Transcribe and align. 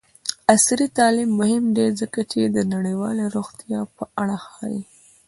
عصري 0.53 0.87
تعلیم 0.97 1.29
مهم 1.41 1.63
دی 1.75 1.87
ځکه 2.01 2.19
چې 2.31 2.39
د 2.45 2.57
نړیوالې 2.73 3.25
روغتیا 3.35 3.79
په 3.95 4.03
اړه 4.21 4.37
ښيي. 4.49 4.81